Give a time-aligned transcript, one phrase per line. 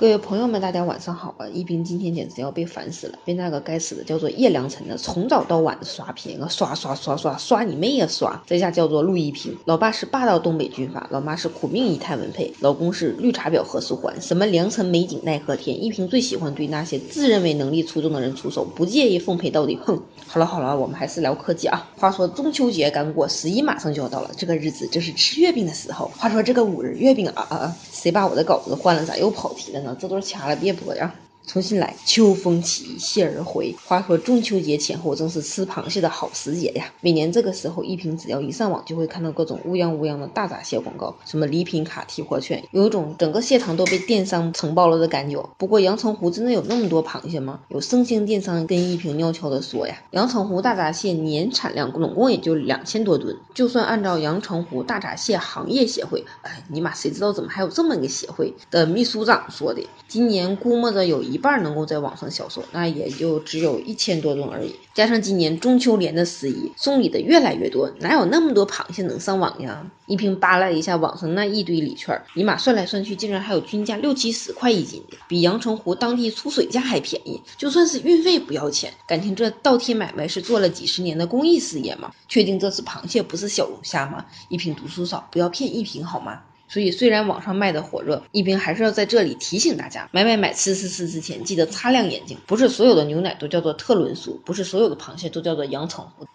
[0.00, 1.46] 各位朋友们，大家晚上好啊！
[1.48, 8.42] 一平今天简直要被烦死了，被那个该死的叫做叶良辰的从早到晚的刷屏啊，刷刷刷刷刷你妹呀刷！
[8.46, 19.78] 这下叫做陆一平，老爸是霸道东北军阀，老妈是苦命姨太文佩，老公是绿茶婊何书桓，什么良辰美景奈何天，一平最喜欢对那些自认为能力出众的人出手，不介意奉陪到底。
[19.84, 21.90] 哼，好了好了，我们还是聊科技啊。
[21.98, 26.10] 话说中秋节刚过，十一马上就要到了，这个日子正是吃月饼的时候。
[26.16, 29.04] 话说这个五仁月饼啊啊啊，谁把我的稿子换了？
[29.04, 29.89] 咋又跑题了呢？
[29.98, 31.14] 这都是掐了别播呀。
[31.46, 33.74] 重新来，秋风起，蟹儿回。
[33.84, 36.92] 话说中秋节前后正是吃螃蟹的好时节呀。
[37.00, 45.44] 每年这个时候，一平只要一上网，就会看到各种乌泱乌泱的大闸蟹广告，什么礼品卡、提货券，有一种整个蟹塘都被电商承包了的感觉。
[45.58, 47.60] 不过阳澄湖真的有那么多螃蟹吗？
[47.68, 53.36] 有生鲜电商跟一平悄悄的说呀，阳澄湖大闸蟹年产量总共也就两千多吨。
[53.54, 61.40] 就算按照阳澄湖大闸蟹行业协会，哎，尼玛谁知道怎么还有这么一个协会的秘书长说的，今年估摸着有一。
[61.40, 64.74] 半能够在网上销售，那也就只有一千多吨而已。
[64.92, 69.90] 加上今年中秋连着十一，送礼的越来越多，哪有那么多螃蟹能上网呀？
[70.04, 77.40] 一平扒拉一下网上那一堆礼券，尼玛算来算去，竟然还有均价六七十块一斤的，比阳澄湖当地出水价还便宜。
[77.56, 82.12] 就算是运费不要钱，感情这倒贴买卖是做了几十年的公益事业吗？
[82.28, 84.26] 确定这是螃蟹不是小龙虾吗？
[84.50, 86.42] 一瓶读书少，不要骗一瓶好吗？
[86.70, 92.38] 所以，虽然网上卖的火热，一冰还是要在这里提醒大家：买买买，吃吃吃之前，记得擦亮眼睛。
[92.46, 96.26] 不是所有的牛奶都叫做特仑苏，不是所有的螃蟹都叫做阳澄湖。